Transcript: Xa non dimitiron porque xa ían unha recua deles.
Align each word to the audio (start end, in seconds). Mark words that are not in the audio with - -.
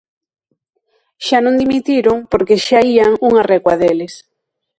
Xa 1.25 1.39
non 1.45 1.59
dimitiron 1.61 2.17
porque 2.31 2.61
xa 2.67 2.79
ían 2.95 3.11
unha 3.27 3.47
recua 3.53 3.73
deles. 3.81 4.13